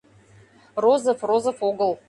Розов— 0.75 1.19
Розов 1.29 1.57
огыл... 1.69 1.91